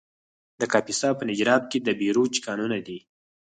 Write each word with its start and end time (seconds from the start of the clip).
د 0.59 0.61
کاپیسا 0.73 1.09
په 1.17 1.23
نجراب 1.29 1.63
کې 1.71 1.77
د 1.81 1.89
بیروج 1.99 2.33
کانونه 2.45 2.77
دي. 2.87 2.99